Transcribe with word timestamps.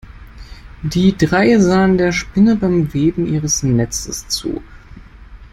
Die 0.81 1.15
drei 1.15 1.59
sahen 1.59 1.99
der 1.99 2.11
Spinne 2.11 2.55
beim 2.55 2.91
Weben 2.91 3.27
ihres 3.31 3.61
Netzes 3.61 4.27
zu. 4.27 4.63